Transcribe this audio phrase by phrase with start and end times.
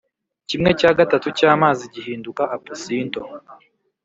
[0.49, 3.19] Kimwe cya gatatu cy’amazi gihinduka apusinto,